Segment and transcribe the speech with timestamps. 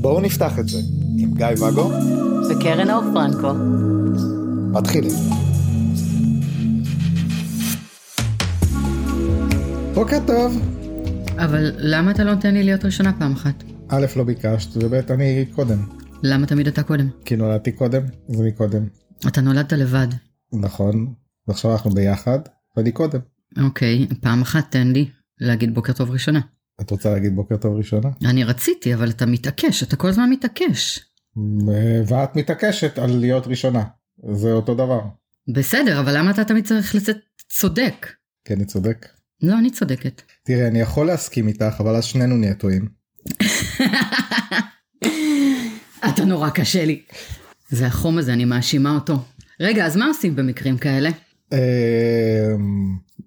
[0.00, 0.78] בואו נפתח את זה
[1.18, 1.90] עם גיא ואגו
[2.50, 3.54] וקרן אור פרנקו.
[4.72, 5.12] מתחילים.
[9.94, 10.62] בוקר טוב.
[11.38, 13.64] אבל למה אתה לא נותן לי להיות ראשונה פעם אחת?
[13.88, 15.78] א', לא ביקשת, וב', אני קודם.
[16.22, 17.08] למה תמיד אתה קודם?
[17.24, 18.86] כי נולדתי קודם, אז אני קודם.
[19.26, 20.08] אתה נולדת לבד.
[20.52, 21.14] נכון,
[21.48, 22.38] ועכשיו אנחנו ביחד,
[22.76, 23.20] ואני קודם.
[23.58, 25.08] אוקיי, פעם אחת תן לי
[25.40, 26.40] להגיד בוקר טוב ראשונה.
[26.80, 28.08] את רוצה להגיד בוקר טוב ראשונה?
[28.24, 31.00] אני רציתי, אבל אתה מתעקש, אתה כל הזמן מתעקש.
[32.06, 33.84] ואת מתעקשת על להיות ראשונה,
[34.32, 35.00] זה אותו דבר.
[35.54, 37.16] בסדר, אבל למה אתה תמיד צריך לצאת
[37.48, 38.06] צודק?
[38.44, 39.06] כי אני צודק.
[39.42, 40.22] לא, אני צודקת.
[40.44, 42.88] תראה, אני יכול להסכים איתך, אבל אז שנינו נהיה טועים.
[46.08, 47.02] אתה נורא קשה לי.
[47.68, 49.18] זה החום הזה, אני מאשימה אותו.
[49.60, 51.10] רגע, אז מה עושים במקרים כאלה?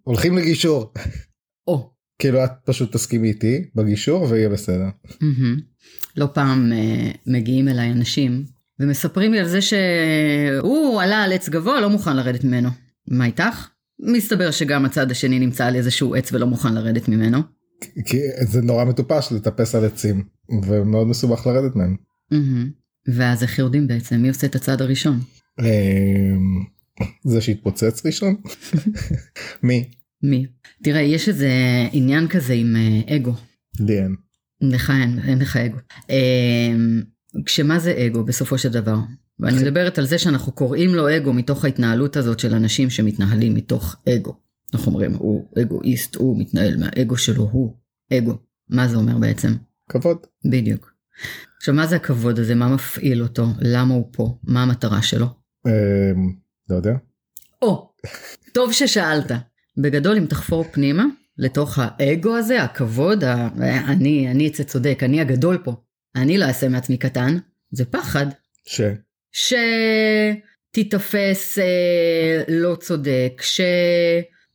[0.08, 0.94] אמ, הולכים לגישור.
[1.68, 4.90] או, כאילו את פשוט תסכימי איתי בגישור ויהיה בסדר.
[6.18, 8.46] לא פעם אה, מגיעים אליי אנשים
[8.80, 12.70] ומספרים לי על זה שהוא עלה על עץ גבוה, לא מוכן לרדת ממנו.
[13.08, 13.68] מה איתך?
[14.00, 17.40] מסתבר שגם הצד השני נמצא על איזשהו עץ ולא מוכן לרדת ממנו.
[18.06, 20.24] כי זה נורא מטופש לטפס על עצים
[20.64, 21.96] ומאוד מסובך לרדת מהם.
[23.08, 24.16] ואז איך יורדים בעצם?
[24.16, 25.20] מי עושה את הצעד הראשון?
[27.02, 28.36] אמ, זה שהתפוצץ ראשון?
[29.64, 29.90] מי?
[30.24, 30.46] מי?
[30.84, 31.50] תראה, יש איזה
[31.92, 33.34] עניין כזה עם אה, אגו.
[33.80, 34.16] לי אין.
[34.62, 35.78] לך אין, אין לך אגו.
[36.10, 37.02] אמ,
[37.46, 38.98] כשמה זה אגו בסופו של דבר?
[39.40, 43.96] ואני מדברת על זה שאנחנו קוראים לו אגו מתוך ההתנהלות הזאת של אנשים שמתנהלים מתוך
[44.10, 44.36] אגו.
[44.74, 47.76] אנחנו אומרים, הוא אגואיסט, הוא מתנהל מהאגו שלו, הוא
[48.14, 48.38] אגו.
[48.70, 49.54] מה זה אומר בעצם?
[49.90, 50.18] כבוד.
[50.52, 50.94] בדיוק.
[51.58, 52.56] עכשיו, מה זה הכבוד הזה?
[52.56, 53.48] מה מפעיל אותו?
[53.60, 54.38] למה הוא פה?
[54.44, 55.28] מה המטרה שלו?
[56.70, 56.94] לא יודע.
[57.62, 57.94] או,
[58.54, 59.32] טוב ששאלת.
[59.78, 61.04] בגדול, אם תחפור פנימה,
[61.38, 63.48] לתוך האגו הזה, הכבוד, ה...
[63.88, 65.76] אני, אני אצא צודק, אני הגדול פה.
[66.16, 67.38] אני לא אעשה מעצמי קטן,
[67.72, 68.26] זה פחד.
[68.68, 68.82] ש...
[70.72, 73.62] שתיתפס אה, לא צודק, ש...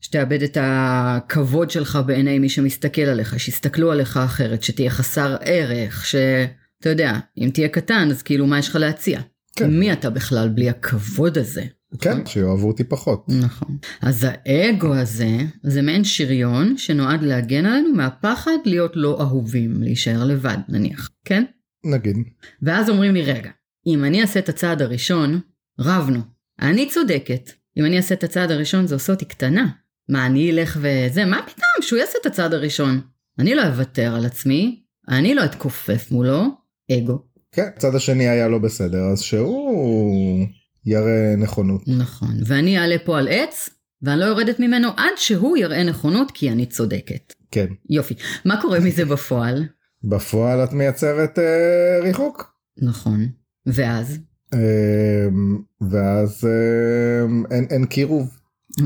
[0.00, 6.88] שתאבד את הכבוד שלך בעיני מי שמסתכל עליך, שיסתכלו עליך אחרת, שתהיה חסר ערך, שאתה
[6.88, 9.20] יודע, אם תהיה קטן אז כאילו מה יש לך להציע?
[9.56, 9.70] כן.
[9.70, 11.64] מי אתה בכלל בלי הכבוד הזה?
[12.00, 13.24] כן, שיאהבו אותי פחות.
[13.28, 13.76] נכון.
[14.02, 20.58] אז האגו הזה זה מעין שריון שנועד להגן עלינו מהפחד להיות לא אהובים, להישאר לבד
[20.68, 21.44] נניח, כן?
[21.84, 22.16] נגיד.
[22.62, 23.50] ואז אומרים לי רגע,
[23.86, 25.40] אם אני אעשה את הצעד הראשון,
[25.80, 26.20] רבנו.
[26.60, 27.50] אני צודקת.
[27.76, 29.66] אם אני אעשה את הצעד הראשון זה עושה אותי קטנה.
[30.08, 31.24] מה, אני אלך וזה?
[31.24, 33.00] מה פתאום שהוא יעשה את הצעד הראשון?
[33.38, 36.44] אני לא אוותר על עצמי, אני לא אתכופף מולו,
[36.92, 37.18] אגו.
[37.52, 40.46] כן, הצד השני היה לא בסדר, אז שהוא
[40.86, 41.82] יראה נכונות.
[41.86, 42.34] נכון.
[42.46, 43.70] ואני אעלה פה על עץ,
[44.02, 47.34] ואני לא יורדת ממנו עד שהוא יראה נכונות כי אני צודקת.
[47.50, 47.66] כן.
[47.90, 48.14] יופי.
[48.44, 49.64] מה קורה מזה בפועל?
[50.10, 51.44] בפועל את מייצרת אה,
[52.02, 52.52] ריחוק.
[52.82, 53.26] נכון.
[53.66, 54.18] ואז?
[54.54, 54.58] אה,
[55.90, 58.28] ואז אה, אין, אין קירוב.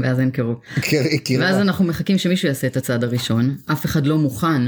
[0.02, 0.60] ואז אין קירוב.
[0.81, 1.47] קיר- קירבה.
[1.47, 4.62] ואז אנחנו מחכים שמישהו יעשה את הצעד הראשון, אף אחד לא מוכן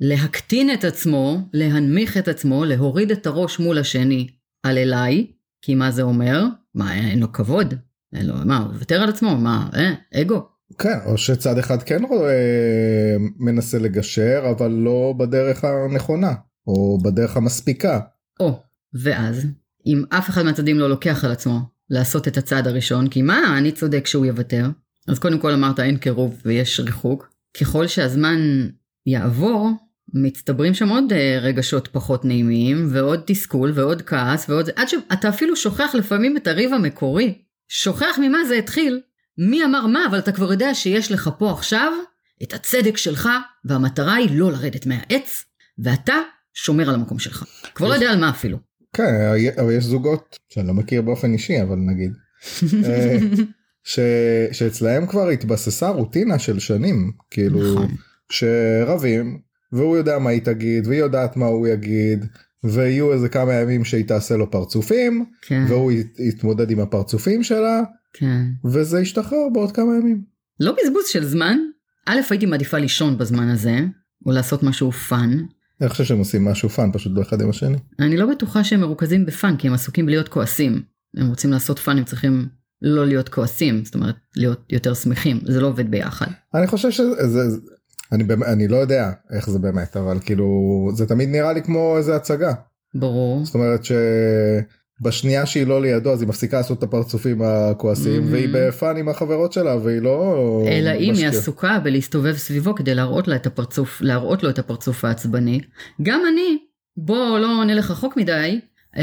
[0.00, 4.28] להקטין את עצמו, להנמיך את עצמו, להוריד את הראש מול השני
[4.62, 5.26] על אליי,
[5.62, 6.44] כי מה זה אומר?
[6.74, 7.74] מה, אין לו כבוד?
[8.12, 9.36] אין לו, מה, הוא מוותר על עצמו?
[9.36, 10.46] מה, אה, אגו?
[10.78, 16.34] כן, או שצד אחד כן רואה, מנסה לגשר, אבל לא בדרך הנכונה,
[16.66, 18.00] או בדרך המספיקה.
[18.40, 18.62] או,
[18.94, 19.46] ואז,
[19.86, 21.58] אם אף אחד מהצדדים לא לוקח על עצמו
[21.90, 24.66] לעשות את הצעד הראשון, כי מה, אני צודק שהוא יוותר,
[25.08, 27.30] אז קודם כל אמרת אין קירוב ויש ריחוק.
[27.60, 28.68] ככל שהזמן
[29.06, 29.70] יעבור,
[30.14, 35.28] מצטברים שם עוד אה, רגשות פחות נעימים, ועוד תסכול, ועוד כעס, ועוד זה, עד שאתה
[35.28, 37.34] אפילו שוכח לפעמים את הריב המקורי.
[37.68, 39.00] שוכח ממה זה התחיל.
[39.38, 41.92] מי אמר מה, אבל אתה כבר יודע שיש לך פה עכשיו
[42.42, 43.28] את הצדק שלך,
[43.64, 45.44] והמטרה היא לא לרדת מהעץ,
[45.78, 46.16] ואתה
[46.54, 47.44] שומר על המקום שלך.
[47.74, 48.58] כבר לא יודע על מה אפילו.
[48.92, 49.14] כן,
[49.60, 52.12] אבל יש זוגות שאני לא מכיר באופן אישי, אבל נגיד,
[52.84, 53.18] אה,
[53.84, 53.98] ש,
[54.52, 57.94] שאצלהם כבר התבססה רוטינה של שנים, כאילו, נכון.
[58.30, 59.38] שרבים,
[59.72, 62.24] והוא יודע מה היא תגיד, והיא יודעת מה הוא יגיד,
[62.64, 67.82] ויהיו איזה כמה ימים שהיא תעשה לו פרצופים, כן, והוא ית- יתמודד עם הפרצופים שלה,
[68.12, 68.42] כן.
[68.64, 70.22] וזה ישתחרר בעוד כמה ימים.
[70.60, 71.58] לא בזבוז של זמן.
[72.06, 73.78] א', הייתי מעדיפה לישון בזמן הזה,
[74.26, 75.38] או לעשות משהו פאן.
[75.80, 77.76] אני חושב שהם עושים משהו fun פשוט באחד עם השני.
[77.98, 80.82] אני לא בטוחה שהם מרוכזים ב fun, כי הם עסוקים בלהיות כועסים.
[81.16, 82.46] הם רוצים לעשות fun, הם צריכים
[82.82, 85.40] לא להיות כועסים, זאת אומרת, להיות יותר שמחים.
[85.44, 86.26] זה לא עובד ביחד.
[86.54, 87.60] אני חושב שזה, זה-
[88.12, 90.46] אני, אני לא יודע איך זה באמת, אבל כאילו,
[90.94, 92.52] זה תמיד נראה לי כמו איזה הצגה.
[92.94, 93.44] ברור.
[93.44, 93.80] זאת אומרת
[95.02, 98.32] בשנייה שהיא לא לידו אז היא מפסיקה לעשות את הפרצופים הכועסים Mhm.
[98.32, 100.36] והיא ב fun עם החברות שלה והיא לא
[100.68, 101.26] אלא אם היא.
[101.28, 105.60] עסוקה בלהסתובב סביבו כדי להראות לה את הפרצוף, להראות לו את הפרצוף העצבני.
[106.02, 106.58] גם אני,
[106.96, 108.60] בוא לא נלך רחוק מדי,
[108.96, 109.02] אה,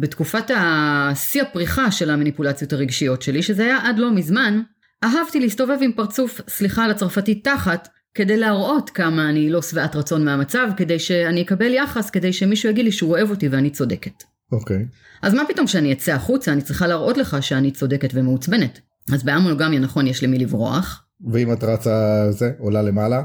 [0.00, 4.60] בתקופת השיא הפריחה של המניפולציות הרגשיות שלי, שזה היה עד לא מזמן,
[5.04, 10.24] אהבתי להסתובב עם פרצוף, סליחה על הצרפתית, תחת, כדי להראות כמה אני לא שבעת רצון
[10.24, 14.22] מהמצב, כדי שאני אקבל יחס, כדי שמישהו יגיד לי שהוא אוהב אותי ואני צודקת.
[14.52, 14.86] אוקיי.
[15.22, 18.80] אז מה פתאום שאני אצא החוצה, אני צריכה להראות לך שאני צודקת ומעוצבנת.
[19.12, 23.22] אז בהמונוגמיה נכון יש למי לברוח, ואם את רצה זה עולה למעלה.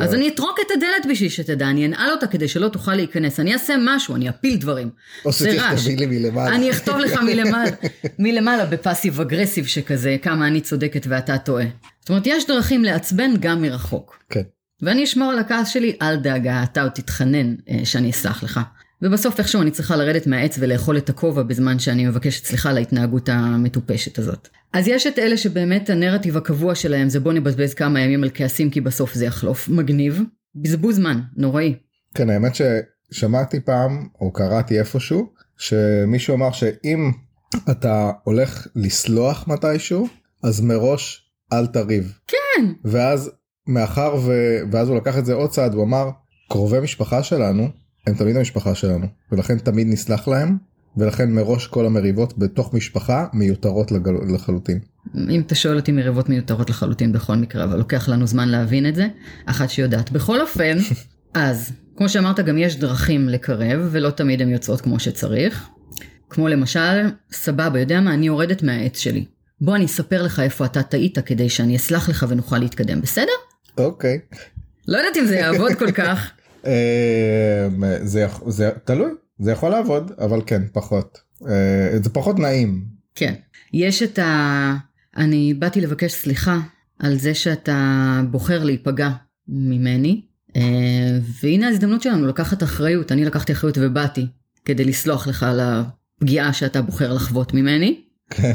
[0.00, 3.52] אז אני אטרוק את הדלת בשביל שתדע, אני אנעל אותה כדי שלא תוכל להיכנס, אני
[3.52, 4.90] אעשה משהו, אני אפיל דברים.
[5.24, 5.32] או.
[5.32, 6.54] שתכתבי לי מלמעלה.
[6.56, 7.70] אני אכתוב לך מלמעלה,
[8.18, 11.66] מלמעלה בפאסיב אגרסיב שכזה, כמה אני צודקת ואתה טועה.
[12.00, 14.22] זאת אומרת, יש דרכים לעצבן גם מרחוק.
[14.30, 14.42] כן.
[14.82, 18.60] ואני אשמור על הכעס שלי, אל דאגה, אתה עוד תתחנן אה, שאני אסלח לך.
[19.02, 23.28] ובסוף איכשהו אני צריכה לרדת מהעץ ולאכול את הכובע בזמן שאני מבקשת סליחה על ההתנהגות
[23.28, 24.48] המטופשת הזאת.
[24.72, 28.70] אז יש את אלה שבאמת הנרטיב הקבוע שלהם זה בוא נבזבז כמה ימים על כעסים
[28.70, 29.68] כי בסוף זה יחלוף.
[29.68, 30.22] מגניב.
[30.54, 31.74] בזבוז זמן, נוראי.
[32.14, 37.10] כן האמת ששמעתי פעם או קראתי איפשהו שמישהו אמר שאם
[37.70, 40.08] אתה הולך לסלוח מתישהו
[40.42, 42.18] אז מראש אל תריב.
[42.26, 42.66] כן.
[42.84, 43.30] ואז
[43.66, 44.32] מאחר ו...
[44.72, 46.10] ואז הוא לקח את זה עוד צעד הוא אמר
[46.48, 47.68] קרובי משפחה שלנו
[48.06, 50.56] הם תמיד המשפחה שלנו ולכן תמיד נסלח להם
[50.96, 54.14] ולכן מראש כל המריבות בתוך משפחה מיותרות לגל...
[54.34, 54.78] לחלוטין.
[55.30, 58.94] אם אתה שואל אותי מריבות מיותרות לחלוטין בכל מקרה, אבל לוקח לנו זמן להבין את
[58.94, 59.08] זה,
[59.46, 60.10] אחת שיודעת.
[60.10, 60.76] בכל אופן,
[61.34, 65.68] אז, כמו שאמרת, גם יש דרכים לקרב, ולא תמיד הן יוצאות כמו שצריך.
[66.30, 69.24] כמו למשל, סבבה, יודע מה, אני יורדת מהעץ שלי.
[69.60, 73.32] בוא אני אספר לך איפה אתה טעית כדי שאני אסלח לך ונוכל להתקדם, בסדר?
[73.78, 74.18] אוקיי.
[74.88, 76.30] לא יודעת אם זה יעבוד כל כך.
[76.68, 77.68] אה,
[78.02, 82.84] זה, זה תלוי זה יכול לעבוד אבל כן פחות אה, זה פחות נעים
[83.14, 83.34] כן.
[83.72, 84.74] יש את ה...
[85.16, 86.60] אני באתי לבקש סליחה
[86.98, 89.10] על זה שאתה בוחר להיפגע
[89.48, 90.22] ממני,
[90.56, 93.12] אה, והנה ההזדמנות שלנו לקחת אחריות.
[93.12, 94.26] אני לקחתי אחריות ובאתי
[94.64, 98.00] כדי לסלוח לך על הפגיעה שאתה בוחר לחוות ממני.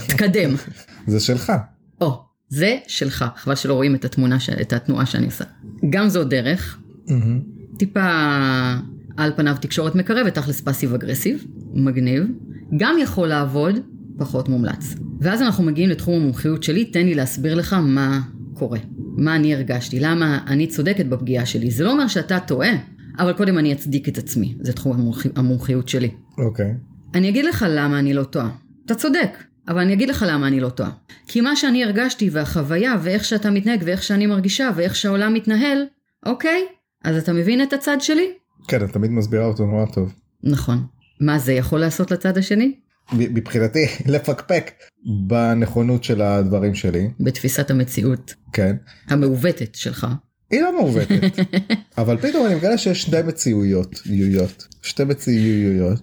[0.08, 0.56] תקדם.
[1.08, 1.54] זה שלך.
[2.02, 3.26] או, זה שלך.
[3.36, 4.50] חבל שלא רואים את התמונה, ש...
[4.50, 5.46] את התנועה שאני עושה.
[5.90, 6.80] גם זו דרך.
[7.08, 7.42] מהמם.
[7.78, 8.10] טיפה
[9.18, 12.24] על פניו תקשורת מקרבת, תכלס פאסיב אגרסיב, מגניב.
[12.78, 13.80] גם יכול לעבוד,
[14.18, 14.96] פחות מומלץ.
[15.22, 18.22] ואז אנחנו מגיעים לתחום המומחיות שלי, תן לי להסביר לך מה
[18.54, 18.80] קורה.
[19.18, 21.72] מה אני הרגשתי, למה אני צודקת בפגיעה שלי.
[21.72, 22.72] זה לא אומר שאתה טועה,
[23.20, 25.26] אבל קודם אני אצדיק את עצמי, זה תחום המומח...
[25.36, 26.10] המומחיות שלי.
[26.38, 26.74] אוקיי.
[27.14, 28.50] אני אגיד לך למה אני לא טועה.
[28.86, 29.30] אתה צודק,
[29.68, 30.90] אבל אני אגיד לך למה אני לא טועה.
[31.28, 35.84] כי מה שאני הרגשתי והחוויה ואיך שאתה מתנהג ואיך שאני מרגישה ואיך שהעולם מתנהל,
[36.26, 36.66] אוקיי?
[37.04, 38.34] אז אתה מבין את הצד שלי?
[38.68, 40.14] כן את תמיד מסבירה אותו נורא טוב.
[40.44, 40.86] נכון.
[41.20, 42.76] מה זה יכול לעשות לצד השני?
[43.14, 44.72] מבחינתי לפקפק
[45.28, 48.76] בנכונות של הדברים שלי בתפיסת המציאות כן.
[49.08, 50.08] המעוותת שלך.
[50.52, 51.40] היא לא מעוותת
[51.98, 56.02] אבל פתאום אני מגלה שיש שתי מציאויות יויות שתי מציאויות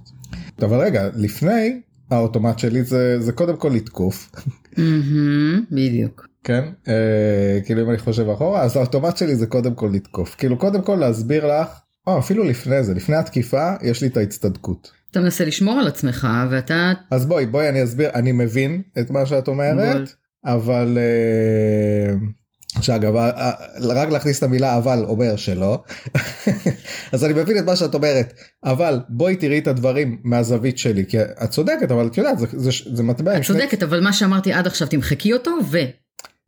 [0.63, 1.81] אבל רגע לפני
[2.11, 4.31] האוטומט שלי זה זה קודם כל לתקוף
[5.71, 6.30] בדיוק.
[6.45, 6.65] כן?
[6.89, 10.35] אה, כאילו אם אני חושב אחורה אז האוטומט שלי זה קודם כל לתקוף.
[10.35, 11.69] כאילו קודם כל להסביר לך
[12.07, 14.91] או אפילו לפני זה לפני התקיפה יש לי את ההצטדקות.
[15.11, 16.93] אתה מנסה לשמור על עצמך ואתה...
[17.11, 20.07] אז בואי בואי אני אסביר אני מבין את מה שאת אומרת בול.
[20.45, 22.15] אבל אה,
[22.83, 25.83] שאגב אה, אה, רק להכניס את המילה אבל אומר שלא.
[27.13, 28.33] אז אני מבין את מה שאת אומרת
[28.65, 32.71] אבל בואי תראי את הדברים מהזווית שלי כי את צודקת אבל את יודעת זה, זה,
[32.95, 35.79] זה מטבע את שני צודקת, אבל מה שאמרתי עד עכשיו תמחקי אותו ו...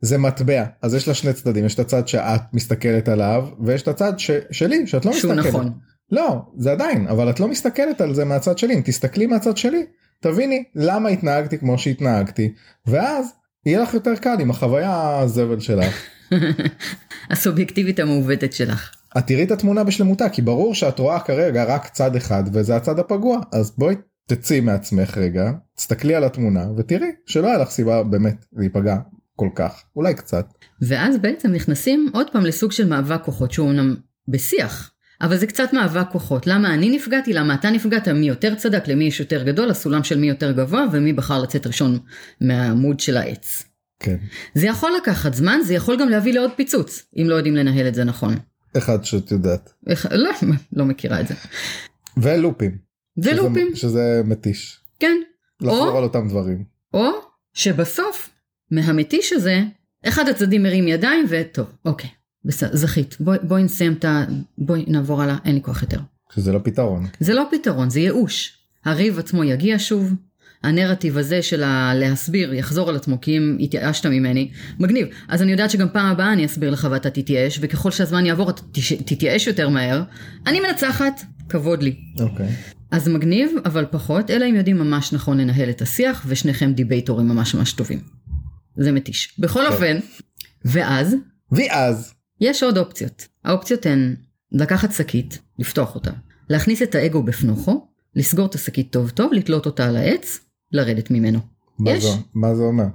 [0.03, 3.87] זה מטבע אז יש לה שני צדדים יש את הצד שאת מסתכלת עליו ויש את
[3.87, 5.53] הצד ש, שלי שאת לא שהוא מסתכלת.
[5.53, 5.71] נכון.
[6.11, 9.85] לא זה עדיין אבל את לא מסתכלת על זה מהצד שלי אם תסתכלי מהצד שלי
[10.19, 12.53] תביני למה התנהגתי כמו שהתנהגתי
[12.87, 13.33] ואז
[13.65, 16.03] יהיה לך יותר קל עם החוויה הזבל שלך.
[17.31, 18.91] הסובייקטיבית המעוותת שלך.
[19.17, 22.99] את תראי את התמונה בשלמותה כי ברור שאת רואה כרגע רק צד אחד וזה הצד
[22.99, 23.95] הפגוע אז בואי
[24.27, 28.95] תצאי מעצמך רגע תסתכלי על התמונה ותראי שלא היה לך סיבה באמת להיפגע
[29.35, 30.45] כל כך אולי קצת.
[30.81, 33.95] ואז בעצם נכנסים עוד פעם לסוג של מאבק כוחות שהוא אומנם
[34.27, 36.47] בשיח, אבל זה קצת מאבק כוחות.
[36.47, 40.19] למה אני נפגעתי, למה אתה נפגעת, מי יותר צדק, למי יש יותר גדול, הסולם של
[40.19, 41.99] מי יותר גבוה ומי בחר לצאת ראשון
[42.41, 43.63] מהעמוד של העץ.
[43.99, 44.17] כן.
[44.55, 47.95] זה יכול לקחת זמן, זה יכול גם להביא לעוד פיצוץ, אם לא יודעים לנהל את
[47.95, 48.35] זה נכון.
[48.77, 49.73] אחד שאת יודעת.
[49.87, 50.29] איך, לא,
[50.73, 51.33] לא מכירה את זה.
[52.17, 52.77] ולופים.
[53.17, 54.79] ולופים, שזה, שזה מתיש.
[54.99, 55.17] כן.
[55.61, 56.63] לחזור או- על אותם דברים.
[56.93, 57.09] או
[57.53, 58.29] שבסוף,
[58.73, 59.63] מהמתיש הזה,
[60.07, 62.09] אחד הצדדים מרים ידיים וטוב, אוקיי,
[62.45, 64.25] בסדר, זכית, בואי, בואי נסיים את ה...
[64.57, 65.99] בואי נעבור הלאה, אין לי כוח יותר.
[66.35, 67.07] שזה לא פתרון.
[67.19, 68.57] זה לא פתרון, זה ייאוש.
[68.85, 70.13] הריב עצמו יגיע שוב,
[70.63, 75.07] הנרטיב הזה של הלהסביר יחזור על עצמו כי אם התייאשת ממני, מגניב.
[75.27, 78.61] אז אני יודעת שגם פעם הבאה אני אסביר לך ואתה תתייאש, וככל שהזמן יעבור אתה
[79.05, 80.03] תתייאש יותר מהר.
[80.47, 81.95] אני מנצחת, כבוד לי.
[82.19, 82.49] אוקיי.
[82.91, 87.55] אז מגניב, אבל פחות, אלא אם יודעים ממש נכון לנהל את השיח, ושניכם דיבייטורים ממש
[87.55, 87.99] ממש טובים.
[88.77, 89.39] זה מתיש.
[89.39, 89.73] בכל כן.
[89.73, 89.99] אופן,
[90.65, 91.15] ואז,
[91.51, 93.27] ואז, יש עוד אופציות.
[93.45, 94.15] האופציות הן
[94.51, 96.11] לקחת שקית, לפתוח אותה,
[96.49, 100.39] להכניס את האגו בפנוכו, לסגור את השקית טוב טוב, לתלות אותה על העץ,
[100.71, 101.39] לרדת ממנו.
[101.79, 102.03] מה יש.
[102.03, 102.85] זה, מה זה אומר?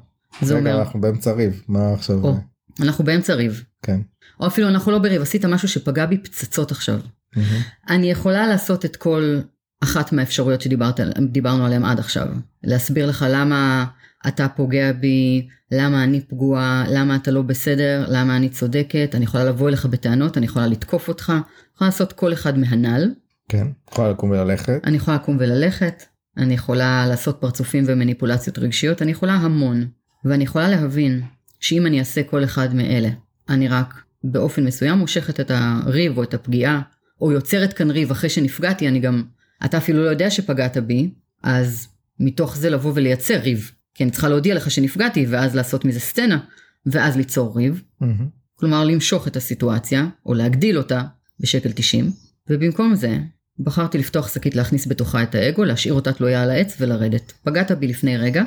[0.43, 2.25] זה רגע, אומר, אנחנו באמצע ריב, מה עכשיו?
[2.25, 2.37] או,
[2.81, 4.01] אנחנו באמצע ריב, כן.
[4.41, 7.01] או אפילו אנחנו לא בריב, עשית משהו שפגע בי פצצות עכשיו.
[7.37, 7.61] מהמם.
[7.89, 9.41] אני יכולה לעשות את כל
[9.81, 12.29] אחת מהאפשרויות שדיברנו עליהן עד עכשיו.
[12.65, 13.87] להסביר לך למה
[14.29, 19.45] אתה פוגע בי, למה אני פגועה, למה אתה לא בסדר, למה אני צודקת, אני יכולה
[19.45, 21.41] לבוא אליך בטענות, אני יכולה לתקוף אותך, אני
[21.75, 23.11] יכולה לעשות כל אחד מהנ"ל,
[23.49, 23.67] כן.
[23.93, 24.81] יכולה לקום וללכת.
[24.85, 26.03] אני יכולה לקום וללכת,
[26.37, 29.87] אני יכולה לעשות פרצופים ומניפולציות רגשיות, אני יכולה המון.
[30.25, 31.23] ואני יכולה להבין
[31.61, 33.09] שאם אני אעשה כל אחד מאלה,
[33.49, 33.95] אני רק
[34.25, 36.81] באופן מסוים מושכת את הריב או את הפגיעה,
[37.21, 39.23] או יוצרת כאן ריב אחרי שנפגעתי, אני גם,
[39.65, 41.11] אתה אפילו לא יודע שפגעת בי,
[41.43, 41.89] אז
[42.21, 43.73] מתוך זה לבוא ולייצר ריב.
[43.99, 46.39] כי אני צריכה להודיע לך שנפגעתי, ואז לעשות מזה סצנה,
[46.87, 47.83] ואז ליצור ריב.
[48.01, 48.29] מהמם.
[48.55, 51.03] כלומר למשוך את הסיטואציה, או להגדיל אותה
[51.41, 52.11] בשקל 90,
[52.51, 53.19] ובמקום זה,
[53.59, 57.33] בחרתי לפתוח שקית להכניס בתוכה את האגו, להשאיר אותה תלויה על העץ ולרדת.
[57.43, 58.45] פגעת בי לפני רגע,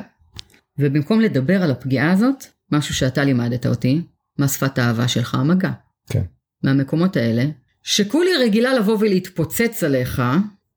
[0.78, 4.02] ובמקום לדבר על הפגיעה הזאת, משהו שאתה לימדת אותי,
[4.38, 5.70] מה שפת האהבה שלך המגע.
[6.08, 6.22] כן.
[6.62, 7.44] מהמקומות האלה,
[7.82, 10.22] שכולי רגילה לבוא ולהתפוצץ עליך,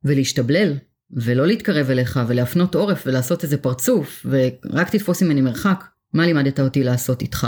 [0.04, 0.74] ולהשתבלל,
[1.12, 5.84] ולא להתקרב אליך, ולהפנות עורף, ולעשות איזה פרצוף, ורק תתפוס ממני מרחק.
[6.14, 7.48] מה לימדת אותי לעשות איתך?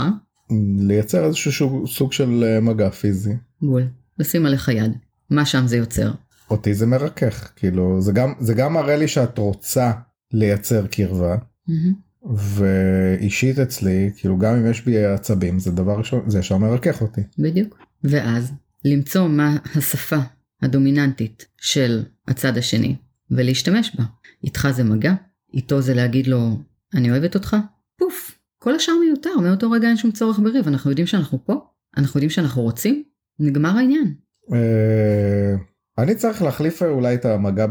[0.78, 3.36] לייצר איזשהו סוג של אה, מגע פיזי.
[3.62, 3.82] בול.
[4.18, 4.92] לשים עליך יד.
[5.30, 6.10] מה שם זה יוצר?
[6.50, 9.92] אותי זה מרכך כאילו זה גם זה גם מראה לי שאת רוצה
[10.32, 11.36] לייצר קרבה
[11.68, 11.94] מהמם.
[12.36, 17.20] ואישית אצלי כאילו גם אם יש בי עצבים זה דבר ראשון זה ישר מרכך אותי.
[17.38, 17.78] בדיוק.
[18.04, 18.52] ואז
[18.84, 20.18] למצוא מה השפה
[20.62, 22.96] הדומיננטית של הצד השני
[23.30, 24.04] ולהשתמש בה.
[24.44, 25.14] איתך זה מגע,
[25.54, 26.58] איתו זה להגיד לו
[26.94, 27.56] אני אוהבת אותך,
[27.96, 28.38] פוף.
[28.58, 31.54] כל השאר מיותר, מאותו רגע אין שום צורך בריב, אנחנו יודעים שאנחנו פה,
[31.96, 33.02] אנחנו יודעים שאנחנו רוצים,
[33.38, 34.14] נגמר העניין.
[34.52, 35.54] אה,
[35.98, 37.66] אני צריך להחליף אולי את המגע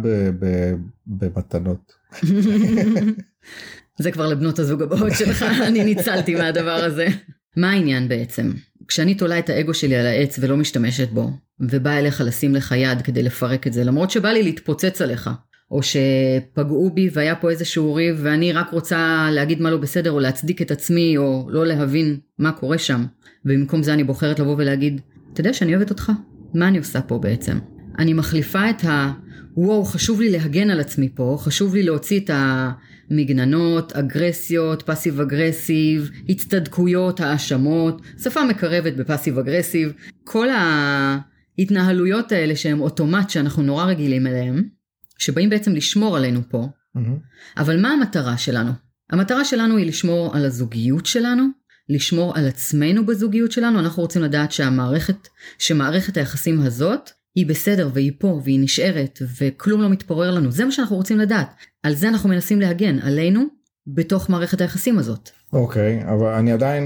[1.07, 1.93] במתנות.
[4.01, 7.07] זה כבר לבנות הזוג הבאות שלך, אני ניצלתי מהדבר הזה.
[7.57, 8.51] מה העניין בעצם?
[8.87, 13.01] כשאני תולה את האגו שלי על העץ ולא משתמשת בו, ובאה אליך לשים לך יד
[13.01, 15.29] כדי לפרק את זה, למרות שבא לי להתפוצץ עליך,
[15.71, 20.19] או שפגעו בי והיה פה איזשהו ריב ואני רק רוצה להגיד מה לא בסדר או
[20.19, 23.05] להצדיק את עצמי או לא להבין מה קורה שם,
[23.45, 25.01] ובמקום זה אני בוחרת לבוא ולהגיד,
[25.33, 26.11] אתה יודע שאני אוהבת אותך?
[26.53, 27.57] מה אני עושה פה בעצם?
[27.99, 29.11] אני מחליפה את ה...
[29.57, 32.29] וואו, חשוב לי להגן על עצמי פה, חשוב לי להוציא את
[33.09, 39.93] המגננות, אגרסיות, פאסיב אגרסיב, הצטדקויות, האשמות, שפה מקרבת בפאסיב אגרסיב,
[40.23, 44.76] כל ההתנהלויות האלה שהם אוטומט שאנחנו נורא רגילים אליהם,
[45.17, 47.17] שבאים בעצם לשמור עלינו פה, מהמם.
[47.57, 48.71] אבל מה המטרה שלנו?
[49.09, 51.43] המטרה שלנו היא לשמור על הזוגיות שלנו,
[51.89, 55.27] לשמור על עצמנו בזוגיות שלנו, אנחנו רוצים לדעת שהמערכת,
[55.59, 60.71] שמערכת היחסים הזאת היא בסדר והיא פה והיא נשארת וכלום לא מתפורר לנו, זה מה
[60.71, 61.55] שאנחנו רוצים לדעת.
[61.83, 63.45] על זה אנחנו מנסים להגן, עלינו,
[63.87, 65.29] בתוך מערכת היחסים הזאת.
[65.53, 66.83] אוקיי אבל אני עדיין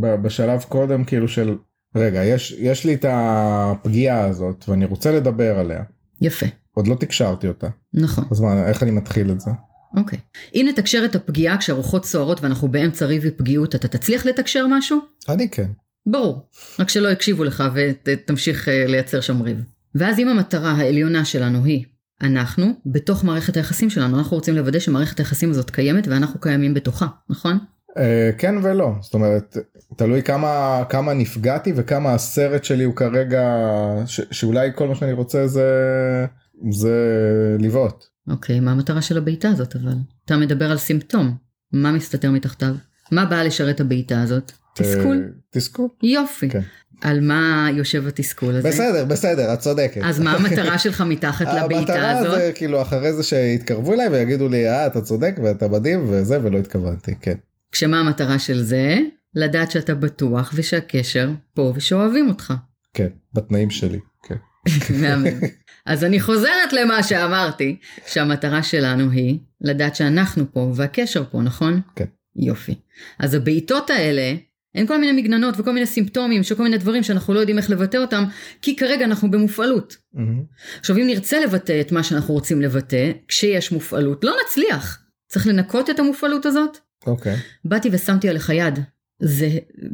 [0.00, 1.56] בשלב קודם כאילו של
[1.96, 5.82] רגע יש יש לי את הפגיעה הזאת ואני רוצה לדבר עליה
[6.20, 6.46] יפה,
[6.76, 9.50] עוד לא תקשרתי אותה נכון, אז מה איך אני מתחיל את זה.
[9.96, 10.18] אוקיי.
[10.54, 14.98] אם נתקשר את הפגיעה כשהרוחות סוערות ואנחנו באמצע ריב ופגיעות, אתה תצליח לתקשר משהו?
[15.28, 15.70] אני כן.
[16.06, 19.58] ברור, רק שלא יקשיבו לך ותמשיך אה, לייצר שם ריב.
[19.94, 21.84] ואז אם המטרה העליונה שלנו היא
[22.22, 27.06] אנחנו, בתוך מערכת היחסים שלנו, אנחנו רוצים לוודא שמערכת היחסים הזאת קיימת ואנחנו קיימים בתוכה,
[27.30, 27.58] נכון?
[27.98, 29.56] אה, כן ולא זאת אומרת
[29.96, 33.42] תלוי כמה כמה נפגעתי וכמה הסרט שלי הוא כרגע
[34.06, 35.66] ש, שאולי כל מה שאני רוצה זה
[36.70, 36.96] זה
[37.58, 38.04] לבעוט.
[38.30, 39.94] אוקיי, מה המטרה של הבעיטה הזאת אבל?
[40.24, 41.36] אתה מדבר על סימפטום,
[41.72, 42.74] מה מסתתר מתחתיו?
[43.12, 44.52] מה באה לשרת הבעיטה הזאת?
[44.74, 45.16] תסכול.
[45.16, 45.88] אה, תסכול.
[46.02, 46.48] יופי.
[46.50, 46.60] כן.
[47.00, 48.68] על מה יושב התסכול הזה?
[48.68, 50.00] בסדר בסדר את צודקת.
[50.04, 52.38] אז מה המטרה שלך מתחת לבעיטה המטרה הזאת?
[52.38, 56.58] זה כאילו אחרי זה שיתקרבו אליי ויגידו לי אה אתה צודק ואתה מדהים וזה ולא
[56.58, 57.34] התכוונתי כן.
[57.72, 58.96] כשמה המטרה של זה?
[59.34, 62.54] לדעת שאתה בטוח ושהקשר פה ושאוהבים אותך.
[62.94, 63.98] כן בתנאים שלי.
[65.00, 65.40] מהמם.
[65.86, 71.80] אז אני חוזרת למה שאמרתי, שהמטרה שלנו היא לדעת שאנחנו פה והקשר פה, נכון?
[71.96, 72.04] כן.
[72.36, 72.74] יופי.
[73.18, 74.34] אז הבעיטות האלה
[74.74, 77.70] הן כל מיני מגננות וכל מיני סימפטומים של כל מיני דברים שאנחנו לא יודעים איך
[77.70, 78.24] לבטא אותם,
[78.62, 79.96] כי כרגע אנחנו במופעלות.
[80.14, 80.42] מהמם.
[80.80, 85.02] עכשיו אם נרצה לבטא את מה שאנחנו רוצים לבטא, כשיש מופעלות, לא נצליח.
[85.28, 86.78] צריך לנקות את המופעלות הזאת.
[87.06, 87.36] אוקיי.
[87.64, 88.78] באתי ושמתי עליך יד.
[89.18, 89.48] זה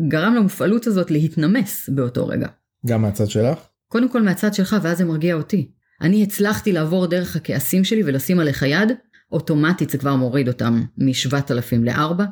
[0.09, 2.49] גרם למופעלות הזאת להתנמס באותו רגע.
[2.87, 3.59] גם מהצד שלך?
[3.93, 5.71] קודם כל מהצד שלך ואז זה מרגיע אותי.
[6.01, 8.93] אני הצלחתי לעבור דרך הכעסים שלי ולשים עליך יד,
[9.33, 12.23] אוטומטית זה כבר מוריד אותם מ-7,000 ל-4.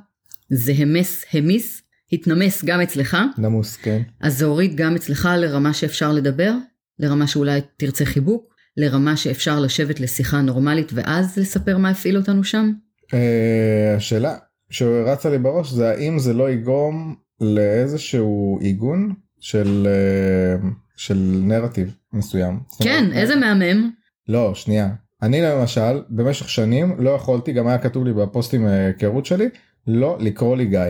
[0.50, 4.02] זה המס, המיס, התנמס גם אצלך, נמוס, כן.
[4.20, 6.54] אז זה הוריד גם אצלך לרמה שאפשר לדבר,
[6.98, 12.72] לרמה שאולי תרצה חיבוק, לרמה שאפשר לשבת לשיחה נורמלית ואז לספר מה הפעיל אותנו שם.
[13.14, 14.36] אה, השאלה
[14.70, 20.68] שרצה לי בראש זה האם זה לא יגרום לאיזשהו עיגון של אה,
[21.00, 22.60] של נרטיב מסוים.
[22.82, 23.90] כן, אומרת, איזה מהמם.
[24.28, 24.88] לא, שנייה.
[25.22, 29.48] אני למשל במשך שנים לא יכולתי גם היה כתוב לי בפוסטים אה, היכרות שלי
[29.86, 30.80] לא לקרוא לי גיא.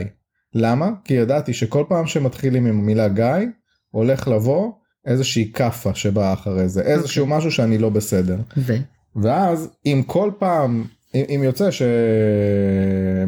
[0.54, 0.90] למה?
[1.04, 3.46] כי ידעתי שכל פעם שמתחילים עם המילה גיא
[3.90, 4.72] הולך לבוא
[5.06, 8.36] איזושהי כאפה שבאה אחרי זה איזשהו משהו שאני לא בסדר.
[8.56, 8.72] ו?
[9.16, 11.68] ואז אם כל פעם אם, אם יוצא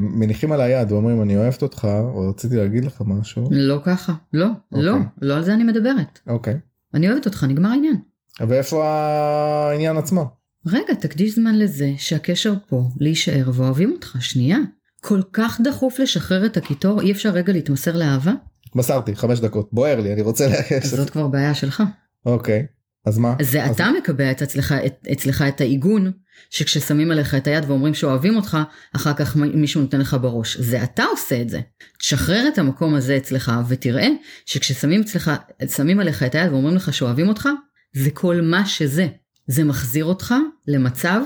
[0.03, 4.13] שמניחים על היד ואומרים אני אוהבת אותך או רציתי להגיד לך משהו לא ככה.
[4.33, 5.07] לא, לא, אוקיי.
[5.23, 6.19] לא על זה אני מדברת.
[6.27, 6.59] אוקיי
[6.95, 7.97] אני אוהבת אותך, נגמר העניין.
[8.41, 10.25] ואיפה העניין עצמו
[10.67, 14.59] רגע, תקדיש זמן לזה שהקשר פה, להישאר ואוהבים אותך, שנייה.
[15.01, 18.33] כל כך דחוף לשחרר את הקיטור, אי אפשר רגע להתמסר לאהבה?
[18.75, 20.47] מסרתי חמש דקות בוער לי אני רוצה
[20.85, 21.83] אז זאת כבר בעיה שלך.
[22.27, 22.67] אוקיי
[23.07, 26.13] אז מה זה אז- אתה מקבע את אצלך, את, אצלך את העיגון,
[26.51, 28.59] שכששמים עליך את היד ואומרים שאוהבים אותך,
[28.97, 30.57] אחר כך מישהו נותן לך בראש.
[30.57, 31.61] זה אתה עושה את זה.
[31.99, 34.09] תשחרר את המקום הזה אצלך ותראה
[34.47, 35.31] שכששמים אצלך,
[35.77, 37.49] שמים עליך את היד ואומרים לך שאוהבים אותך,
[37.95, 39.07] זה כל מה שזה.
[39.47, 40.35] זה מחזיר אותך
[40.69, 41.21] למצב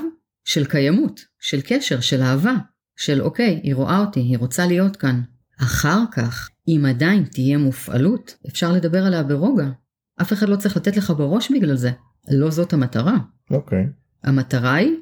[0.45, 2.55] של קיימות, של קשר, של אהבה,
[2.97, 5.21] של אוקיי, היא רואה אותי, היא רוצה להיות כאן.
[5.63, 9.67] אחר כך, אם עדיין תהיה מופעלות, אפשר לדבר עליה ברוגע.
[10.23, 11.91] אף אחד לא צריך לתת לך בראש בגלל זה.
[12.31, 13.17] לא זאת המטרה.
[13.51, 13.87] אוקיי
[14.25, 14.93] המטרה היא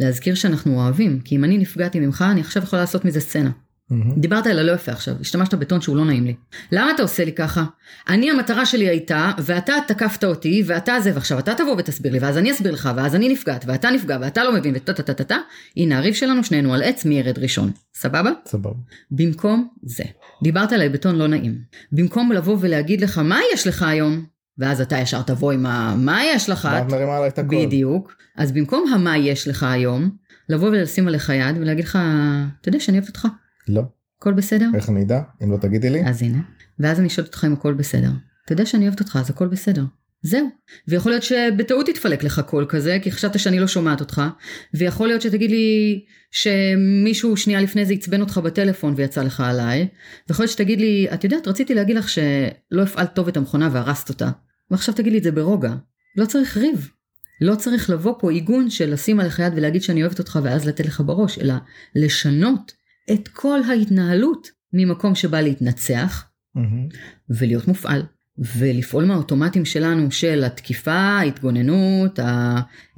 [0.00, 3.50] להזכיר שאנחנו אוהבים, כי אם אני נפגעתי ממך, אני עכשיו יכולה לעשות מזה סצנה.
[3.90, 4.20] מהמם.
[4.20, 6.34] דיברת אל הלא יפה עכשיו, השתמשת בטון שהוא לא נעים לי.
[6.72, 7.64] למה אתה עושה לי ככה?
[8.08, 12.38] אני המטרה שלי הייתה, ואתה תקפת אותי, ואתה זה, ועכשיו אתה תבוא ותסביר לי, ואז
[12.38, 15.24] אני אסביר לך, ואז אני נפגעת, ואתה נפגע, ואתה לא מבין, וטה טה טה טה
[15.24, 15.36] טה,
[15.76, 17.70] הנה הריב שלנו, שנינו על עץ, מי ירד ראשון.
[17.94, 18.30] סבבה?
[18.46, 18.70] סבבה
[19.10, 20.04] במקום זה.
[20.42, 21.58] דיברת עליי בטון לא נעים.
[21.92, 24.33] במקום לבוא ולהגיד לך, מה יש לך היום?
[24.58, 25.94] ואז אתה ישר תבוא עם ה...
[25.98, 26.68] מה יש לך?
[26.72, 28.14] ואת מרימה עליי את הקול בדיוק.
[28.36, 30.10] אז במקום המה יש לך היום,
[30.48, 31.98] לבוא ולשים עליך יד ולהגיד לך,
[32.60, 33.28] אתה יודע שאני אוהבת אותך,
[33.68, 33.82] לא
[34.18, 34.70] הכל בסדר?
[34.74, 36.38] איך אני אדע אם לא תגידי לי אז הנה.
[36.78, 38.10] ואז אני שואלת אותך אם הכל בסדר.
[38.44, 39.84] אתה יודע שאני אוהבת אותך, אז הכל בסדר.
[40.26, 40.48] זהו.
[40.88, 44.22] ויכול להיות שבטעות יתפלק לך קול כזה, כי חשבת שאני לא שומעת אותך,
[44.74, 49.88] ויכול להיות שתגיד לי שמישהו שנייה לפני זה עצבן אותך בטלפון ויצא לך עליי,
[50.28, 54.08] ויכול להיות שתגיד לי, את יודעת, רציתי להגיד לך שלא הפעלת טוב את המכונה והרסת
[54.08, 54.30] אותה,
[54.70, 55.74] ועכשיו תגיד לי את זה ברוגע.
[56.16, 56.90] לא צריך ריב.
[57.40, 60.86] לא צריך לבוא פה עיגון של לשים עליך יד ולהגיד שאני אוהבת אותך ואז לתת
[60.86, 61.54] לך בראש, אלא
[61.94, 62.72] לשנות
[63.12, 66.88] את כל ההתנהלות ממקום שבא להתנצח מהמם.
[67.30, 68.02] ולהיות מופעל.
[68.38, 72.18] ולפעול מהאוטומטים שלנו של התקיפה, ההתגוננות,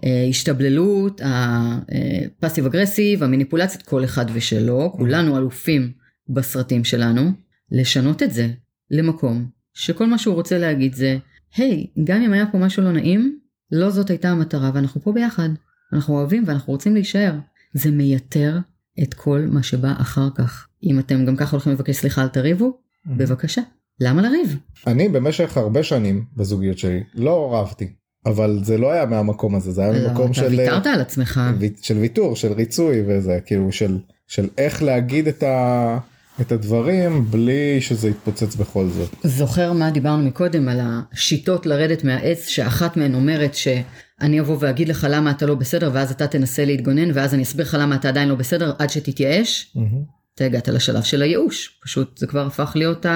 [0.03, 5.93] ההשתבללות, הפאסיב אגרסיב, המניפולציות, כל אחד ושלו, כולנו אלופים
[6.29, 7.31] בסרטים שלנו,
[7.73, 8.49] לשנות את זה
[8.91, 11.19] למקום שכל מה שהוא רוצה להגיד זה,
[11.57, 13.39] היי, גם אם היה פה משהו לא נעים,
[13.73, 15.49] לא זאת הייתה המטרה ואנחנו פה ביחד.
[15.93, 17.33] אנחנו אוהבים ואנחנו רוצים להישאר.
[17.75, 18.59] זה מייתר
[19.03, 20.69] את כל מה שבא אחר כך.
[20.83, 23.63] אם אתם גם ככה הולכים לבקש סליחה אל תריבו, בבקשה.
[24.01, 24.57] למה לריב?
[24.87, 27.89] אני במשך הרבה שנים בזוגיות שלי לא רבתי
[28.27, 31.41] אבל זה לא היה מהמקום הזה זה היה לא, ממקום אתה של ויתרת על עצמך.
[31.83, 35.99] של ויתור של ריצוי וזה כאילו של של איך להגיד את ה...
[36.41, 39.15] את הדברים בלי שזה יתפוצץ בכל זאת.
[39.25, 45.07] זוכר מה דיברנו מקודם על השיטות לרדת מהעץ שאחת מהן אומרת שאני אבוא ואגיד לך
[45.11, 48.29] למה אתה לא בסדר ואז אתה תנסה להתגונן ואז אני אסביר לך למה אתה עדיין
[48.29, 49.73] לא בסדר עד שתתייאש.
[49.75, 50.17] מהמם.
[50.37, 53.07] אתה הגעת לשלב של הייאוש פשוט זה כבר הפך להיות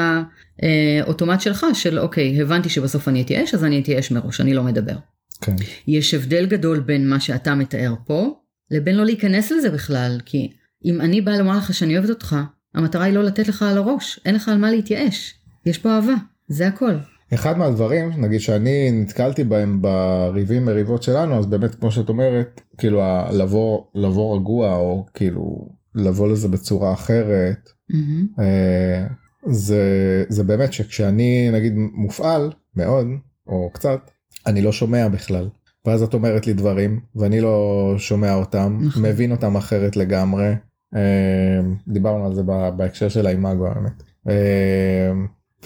[1.02, 4.96] האוטומט שלך של אוקיי הבנתי שבסוף אני אתייאש אז אני אתייאש מראש אני לא מדבר.
[5.40, 5.56] כן.
[5.86, 8.34] יש הבדל גדול בין מה שאתה מתאר פה
[8.70, 10.50] לבין לא להיכנס לזה בכלל כי
[10.84, 12.36] אם אני באה לומר לך שאני אוהבת אותך
[12.74, 15.34] המטרה היא לא לתת לך על הראש אין לך על מה להתייאש
[15.66, 16.14] יש פה אהבה
[16.48, 16.94] זה הכל.
[17.34, 23.02] אחד מהדברים נגיד שאני נתקלתי בהם בריבים מריבות שלנו אז באמת כמו שאת אומרת כאילו
[23.32, 27.70] לבוא לבוא רגוע או כאילו לבוא לזה בצורה אחרת.
[28.38, 29.06] אה,
[29.46, 33.06] זה זה באמת שכשאני נגיד מופעל מאוד
[33.46, 34.10] או קצת
[34.46, 35.48] אני לא שומע בכלל
[35.86, 39.02] ואז את אומרת לי דברים ואני לא שומע אותם נכון.
[39.02, 40.54] מבין אותם אחרת לגמרי
[40.94, 42.42] אה, דיברנו על זה
[42.76, 44.02] בהקשר של האימאגו האמת.
[44.28, 45.12] אה,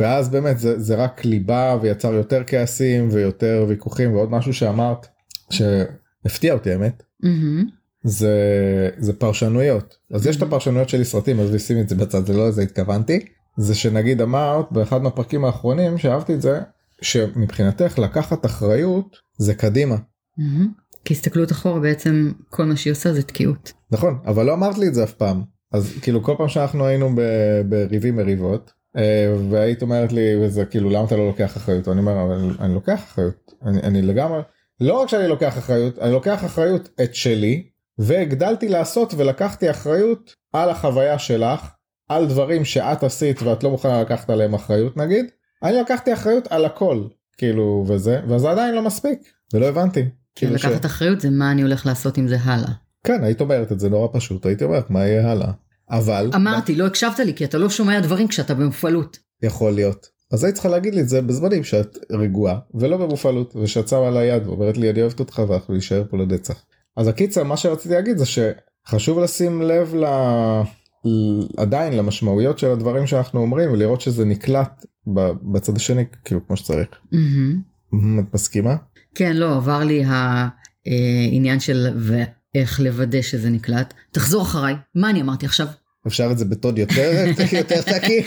[0.01, 5.07] ואז באמת זה, זה רק ליבה ויצר יותר כעסים ויותר ויכוחים ועוד משהו שאמרת
[5.51, 7.65] שהפתיע אותי האמת מהמם.
[8.05, 9.97] זה זה פרשנויות.
[10.13, 13.27] אז יש את הפרשנויות שלי סרטים אז נשים את זה בצד זה לא לזה התכוונתי.
[13.57, 16.61] זה שנגיד אמרת באחד מהפרקים האחרונים שאהבתי את זה
[17.03, 19.97] שמבחינתך לקחת אחריות זה קדימה.
[21.05, 23.73] כי הסתכלות אחורה בעצם כל מה שהיא עושה זה תקיעות.
[23.91, 25.43] נכון אבל לא אמרת לי את זה אף פעם.
[25.73, 27.11] אז כאילו כל פעם שאנחנו היינו
[27.69, 31.89] בריבים מריבות אה, והיית אומרת לי וזה כאילו למה אתה לא לוקח אחריות?
[31.89, 33.53] אני אומר אבל אני לוקח אחריות.
[33.67, 34.41] אני, אני לגמרי
[34.81, 40.71] לא רק שאני לוקח אחריות אני לוקח אחריות את שלי והגדלתי לעשות ולקחתי אחריות על
[40.71, 41.61] החוויה שלך
[42.09, 45.27] על דברים שאת עשית ואת לא מוכנה לקחת עליהם אחריות נגיד
[45.63, 47.05] אני לקחתי אחריות על הכל
[47.37, 49.19] כאילו וזה וזה עדיין לא מספיק
[49.55, 50.05] ולא הבנתי.
[50.35, 50.87] כאילו לקחת ש...
[50.87, 52.71] אחריות זה מה אני הולך לעשות עם זה הלאה.
[53.05, 55.53] כן היית אומרת את זה נורא פשוט הייתי אומרת מה יהיה הלאה
[55.91, 59.19] אבל אמרתי לא הקשבת לי כי אתה לא שומע דברים כשאתה במופעלות.
[59.43, 63.89] יכול להיות אז היית צריכה להגיד לי את זה בזמנים שאת רגועה ולא במופעלות ושאת
[63.89, 66.65] שמה על היד ואומרת לי אני אוהבת אותך ואנחנו נשאר פה לנצח.
[66.97, 70.05] אז הקיצר מה שרציתי להגיד זה שחשוב לשים לב ל...
[71.57, 74.87] עדיין למשמעויות של הדברים שאנחנו אומרים ולראות שזה נקלט
[75.53, 76.89] בצד השני כאילו כמו שצריך.
[77.15, 78.21] Mm-hmm.
[78.21, 78.77] את מסכימה?
[79.15, 85.47] כן לא עבר לי העניין של ואיך לוודא שזה נקלט תחזור אחריי מה אני אמרתי
[85.47, 85.67] עכשיו.
[86.07, 87.11] אפשר את זה בטוד יותר
[87.53, 88.23] יותר תקי.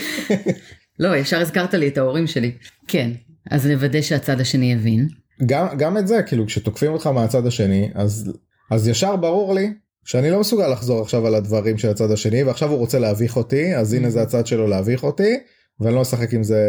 [0.98, 2.52] לא ישר הזכרת לי את ההורים שלי
[2.88, 3.10] כן
[3.50, 5.08] אז נוודא שהצד השני יבין.
[5.46, 8.32] גם גם את זה כאילו כשתוקפים אותך מהצד השני אז
[8.70, 9.72] אז ישר ברור לי
[10.04, 13.76] שאני לא מסוגל לחזור עכשיו על הדברים של הצד השני ועכשיו הוא רוצה להביך אותי
[13.76, 15.36] אז הנה זה הצד שלו להביך אותי
[15.80, 16.60] ואני לא אשחק עם זה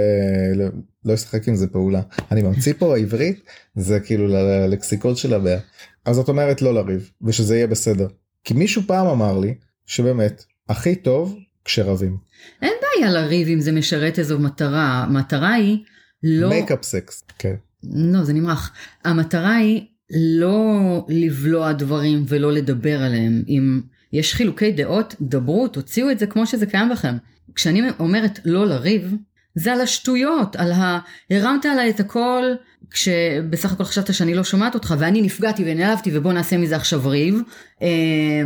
[1.06, 2.02] לא אשחק עם זה פעולה.
[2.32, 3.40] אני ממציא פה עברית
[3.76, 5.60] זה כאילו ללקסיקון של הבעיה.
[6.06, 8.08] אז זאת אומרת לא לריב ושזה יהיה בסדר.
[8.44, 12.18] כי מישהו פעם אמר לי שבאמת הכי טוב כשרבים.
[12.62, 15.04] אין בעיה לריב אם זה משרת איזו מטרה.
[15.04, 15.84] המטרה היא
[16.24, 17.56] לא מייקאפ סקס כן.
[17.84, 18.72] לא זה נמרח.
[19.06, 23.44] המטרה היא לא לבלוע דברים ולא לדבר עליהם.
[23.48, 23.82] אם
[24.14, 27.18] יש חילוקי דעות, דברו, תוציאו את זה כמו שזה קיים בכם.
[27.56, 29.16] כשאני אומרת לא לריב,
[29.56, 31.00] זה על השטויות, על ה...
[31.30, 32.44] הרמת עליי את הכל
[32.92, 37.42] כשבסך הכל חשבת שאני לא שומעת אותך ואני נפגעתי ונעלבתי ובוא נעשה מזה עכשיו ריב.
[37.82, 38.44] אה,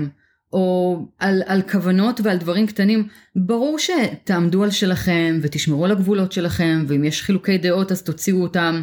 [0.54, 6.86] או על, על כוונות ועל דברים קטנים, ברור שתעמדו על שלכם ותשמרו על הגבולות שלכם
[6.88, 8.82] ואם יש חילוקי דעות אז תוציאו אותם.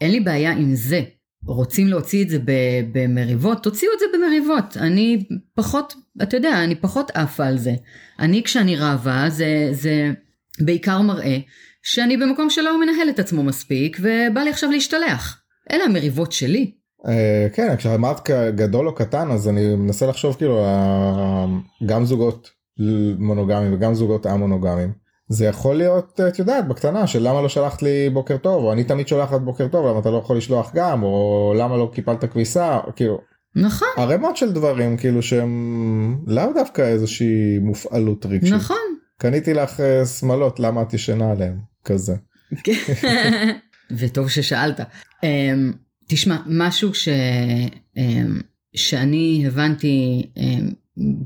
[0.00, 1.02] אין לי בעיה עם זה.
[1.46, 2.38] רוצים להוציא את זה
[2.92, 4.76] במריבות, תוציאו את זה במריבות.
[4.76, 7.72] אני פחות, אתה יודע, אני פחות עפה על זה.
[8.18, 10.10] אני כשאני רבה, זה, זה
[10.60, 11.38] בעיקר מראה
[11.82, 15.40] שאני במקום שלא מנהל את עצמו מספיק, ובא לי עכשיו להשתלח.
[15.72, 16.72] אלה המריבות שלי.
[16.98, 17.08] Uh,
[17.52, 20.66] כן, כשאמרת גדול או קטן, אז אני מנסה לחשוב כאילו,
[21.86, 22.50] גם זוגות
[23.18, 25.05] מונוגמיים וגם זוגות א-מונוגמיים.
[25.28, 28.84] זה יכול להיות את יודעת בקטנה של למה לא שלחת לי בוקר טוב או אני
[28.84, 32.78] תמיד שולחת בוקר טוב למה אתה לא יכול לשלוח גם או למה לא קיפלת כביסה
[32.96, 33.20] כאילו.
[33.56, 33.88] נכון.
[33.96, 38.54] ערימות של דברים כאילו שהם לאו דווקא איזושהי מופעלות רגשית.
[38.54, 38.76] נכון.
[39.18, 42.14] קניתי לך אה, שמלות למה את ישנה עליהם כזה.
[43.98, 44.80] וטוב ששאלת.
[45.22, 45.72] אמ,
[46.08, 47.08] תשמע משהו ש...
[47.96, 48.40] אמ,
[48.76, 50.70] שאני הבנתי אמ,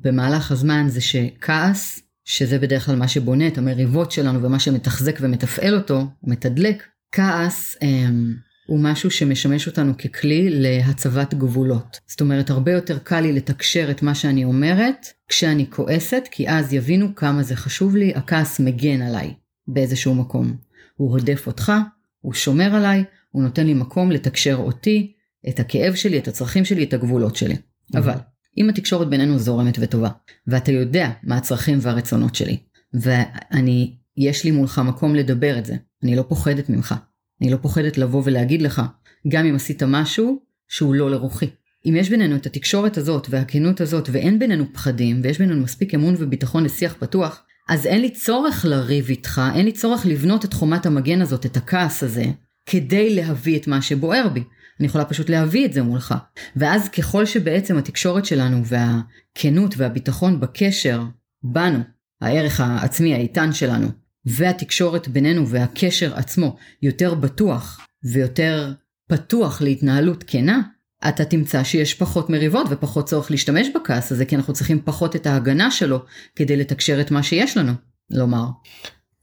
[0.02, 5.74] במהלך הזמן זה שכעס שזה בדרך כלל מה שבונה את המריבות שלנו ומה שמתחזק ומתפעל
[5.74, 12.00] אותו, מתדלק, כעס הם, הוא משהו שמשמש אותנו ככלי להצבת גבולות.
[12.06, 16.72] זאת אומרת, הרבה יותר קל לי לתקשר את מה שאני אומרת כשאני כועסת, כי אז
[16.72, 19.34] יבינו כמה זה חשוב לי, הכעס מגן עליי
[19.68, 20.56] באיזשהו מקום.
[20.96, 21.72] הוא הודף אותך,
[22.20, 25.12] הוא שומר עליי, הוא נותן לי מקום לתקשר אותי,
[25.48, 27.54] את הכאב שלי, את הצרכים שלי, את הגבולות שלי.
[27.54, 27.98] Mm-hmm.
[27.98, 28.14] אבל
[28.58, 30.08] אם התקשורת בינינו זורמת וטובה,
[30.46, 32.56] ואתה יודע מה הצרכים והרצונות שלי,
[32.94, 36.94] ואני, יש לי מולך מקום לדבר את זה, אני לא פוחדת ממך,
[37.42, 38.82] אני לא פוחדת לבוא ולהגיד לך,
[39.28, 41.46] גם אם עשית משהו שהוא לא לרוחי.
[41.86, 46.14] אם יש בינינו את התקשורת הזאת והכנות הזאת ואין בינינו פחדים ויש בינינו מספיק אמון
[46.18, 50.86] וביטחון לשיח פתוח, אז אין לי צורך לריב איתך, אין לי צורך לבנות את חומת
[50.86, 52.24] המגן הזאת, את הכעס הזה,
[52.66, 54.42] כדי להביא את מה שבוער בי.
[54.80, 56.14] אני יכולה פשוט להביא את זה מולך.
[56.56, 61.02] ואז ככל שבעצם התקשורת שלנו והכנות והביטחון בקשר
[61.42, 61.78] בנו,
[62.20, 63.88] הערך העצמי האיתן שלנו,
[64.24, 68.72] והתקשורת בינינו והקשר עצמו יותר בטוח ויותר
[69.08, 70.60] פתוח להתנהלות כנה,
[71.08, 75.26] אתה תמצא שיש פחות מריבות ופחות צורך להשתמש בכעס הזה, כי אנחנו צריכים פחות את
[75.26, 75.98] ההגנה שלו
[76.36, 77.72] כדי לתקשר את מה שיש לנו
[78.10, 78.44] לומר.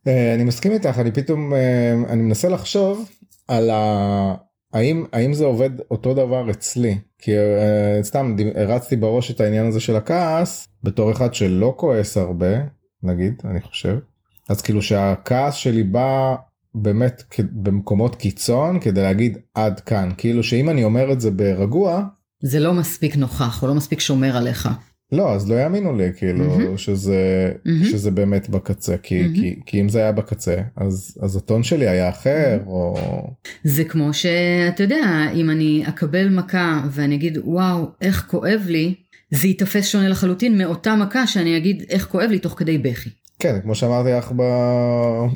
[0.08, 3.10] אה, אני מסכים איתך, אני פתאום, אה, אני מנסה לחשוב
[3.48, 4.47] על ה...
[4.74, 6.98] האם האם זה עובד אותו דבר אצלי?
[7.20, 12.58] כי uh, סתם הרצתי בראש את העניין הזה של הכעס בתור אחד שלא כועס הרבה
[13.04, 13.98] נגיד אני חושב.
[14.50, 16.36] אז כאילו שהכעס שלי בא
[16.76, 20.10] באמת במקומות קיצון כדי להגיד עד כאן.
[20.18, 22.04] כאילו שאם אני אומר את זה ברגוע
[22.44, 24.70] זה לא מספיק נוכח, או לא מספיק שומר עליך.
[25.12, 26.78] לא, אז לא יאמינו לי, כאילו, מהמם.
[26.78, 27.84] שזה, מהמם.
[27.84, 29.36] שזה באמת בקצה, כי, מהמם.
[29.36, 32.98] כי, כי אם זה היה בקצה, אז, אז הטון שלי היה אחר, או...
[33.64, 38.96] זה כמו שאתה יודע, אם אני אקבל מכה ואני אגיד, וואו, איך כואב לי,
[39.32, 43.10] זה ייתפס שונה לחלוטין מאותה מכה שאני אגיד, איך כואב לי תוך כדי בכי.
[43.40, 44.42] כן, כמו שאמרתי לך ב...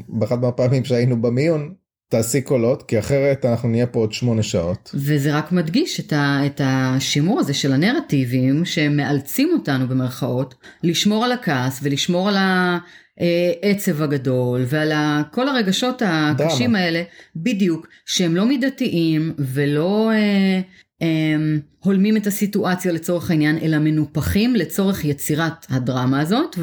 [0.10, 1.73] באחת מהפעמים שהיינו במיון,
[2.12, 4.91] תעשי קולות, כי אחרת אנחנו נהיה פה עוד שמונה שעות.
[4.93, 11.32] וזה רק מדגיש את, ה, את השימור הזה של הנרטיבים שמאלצים אותנו במרכאות לשמור על
[11.32, 16.80] הכעס ולשמור על העצב הגדול ועל ה, כל הרגשות הקשים דרמה.
[16.80, 17.04] האלה
[17.36, 20.62] בדיוק שהם לא מידתיים ולא אה,
[21.02, 21.36] אה,
[21.80, 26.56] הולמים את הסיטואציה לצורך העניין אלא מנופחים לצורך יצירת הדרמה הזאת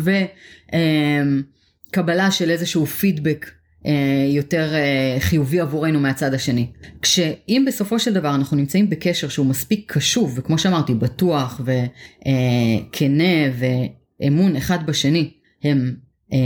[1.93, 3.58] וקבלה של איזשהו פידבק אה,
[4.29, 6.67] יותר אה, חיובי עבורנו מהצד השני.
[7.03, 13.35] כשאם בסופו של דבר אנחנו נמצאים בקשר שהוא מספיק קשוב וכמו שאמרתי בטוח וכנה
[14.21, 15.31] ואמון אחד בשני
[15.65, 15.95] הם
[16.33, 16.39] אה,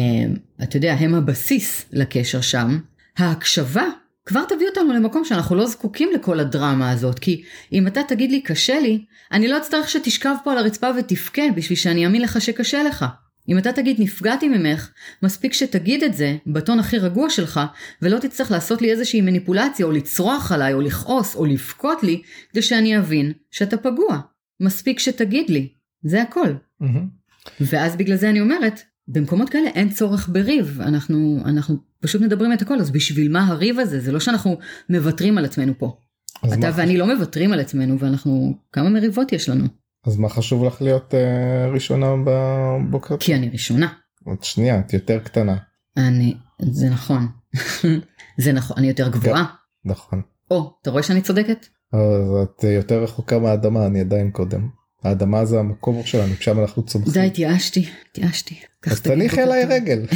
[0.62, 2.78] אתה יודע הם הבסיס לקשר שם
[3.18, 3.84] ההקשבה
[4.26, 7.42] כבר תביא אותנו למקום שאנחנו לא זקוקים לכל הדרמה הזאת כי
[7.72, 11.78] אם אתה תגיד לי קשה לי אני לא אצטרך שתשכב פה על הרצפה ותבכה בשביל
[11.78, 13.04] שאני אאמין לך שקשה לך.
[13.48, 14.90] אם אתה תגיד נפגעתי ממך,
[15.22, 17.60] מספיק שתגיד את זה בטון הכי רגוע שלך,
[18.02, 22.62] ולא תצטרך לעשות לי איזושהי מניפולציה, או לצרוח עליי, או לכעוס, או לבכות לי, כדי
[22.62, 24.20] שאני אבין שאתה פגוע.
[24.60, 25.68] מספיק שתגיד לי.
[26.02, 26.48] זה הכל.
[26.80, 27.06] מהמם.
[27.60, 32.62] ואז בגלל זה אני אומרת, במקומות כאלה אין צורך בריב, אנחנו, אנחנו פשוט מדברים את
[32.62, 34.00] הכל, אז בשביל מה הריב הזה?
[34.00, 35.96] זה לא שאנחנו מוותרים על עצמנו פה.
[36.38, 39.64] אתה מה- ואני לא מוותרים על עצמנו, ואנחנו, כמה מריבות יש לנו?
[40.06, 43.16] אז מה חשוב לך להיות אה, ראשונה בבוקר?
[43.20, 43.92] כי אני ראשונה.
[44.24, 45.56] עוד שנייה, את יותר קטנה.
[45.96, 47.28] אני, זה נכון.
[48.42, 49.44] זה נכון, אני יותר גבוהה.
[49.84, 50.22] נכון.
[50.50, 51.66] או, אתה רואה שאני צודקת?
[51.92, 54.68] אז את אה, יותר רחוקה מהאדמה, אני עדיין קודם.
[55.04, 57.12] האדמה זה המקום שלנו, שם אנחנו צומחים.
[57.12, 58.60] די, התייאשתי, התייאשתי.
[58.86, 59.72] אז תניחי עליי טוב.
[59.72, 60.06] רגל.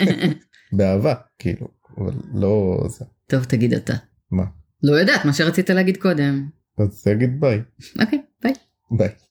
[0.76, 3.04] באהבה, כאילו, אבל לא זה.
[3.26, 3.94] טוב, תגיד אתה.
[4.30, 4.44] מה?
[4.82, 6.48] לא יודעת, מה שרצית להגיד קודם.
[6.78, 7.60] אז תגיד ביי.
[8.00, 8.22] אוקיי,
[8.90, 9.08] ביי.
[9.08, 9.14] ביי.